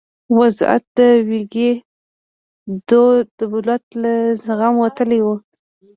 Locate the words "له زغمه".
4.01-4.77